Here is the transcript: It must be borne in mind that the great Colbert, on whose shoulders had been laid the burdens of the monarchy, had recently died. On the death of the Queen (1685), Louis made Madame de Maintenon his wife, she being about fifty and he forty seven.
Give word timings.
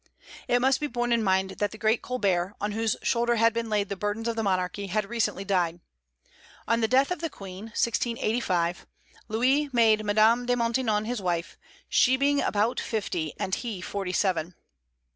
It 0.47 0.61
must 0.61 0.79
be 0.79 0.87
borne 0.87 1.11
in 1.11 1.21
mind 1.23 1.51
that 1.59 1.69
the 1.69 1.77
great 1.77 2.01
Colbert, 2.01 2.55
on 2.59 2.71
whose 2.71 2.97
shoulders 3.03 3.37
had 3.37 3.53
been 3.53 3.69
laid 3.69 3.87
the 3.87 3.95
burdens 3.95 4.27
of 4.27 4.35
the 4.35 4.41
monarchy, 4.41 4.87
had 4.87 5.05
recently 5.07 5.45
died. 5.45 5.79
On 6.67 6.81
the 6.81 6.87
death 6.87 7.11
of 7.11 7.21
the 7.21 7.29
Queen 7.29 7.65
(1685), 7.65 8.87
Louis 9.27 9.69
made 9.71 10.03
Madame 10.03 10.47
de 10.47 10.55
Maintenon 10.55 11.05
his 11.05 11.21
wife, 11.21 11.55
she 11.87 12.17
being 12.17 12.41
about 12.41 12.79
fifty 12.79 13.33
and 13.39 13.53
he 13.53 13.79
forty 13.79 14.11
seven. 14.11 14.55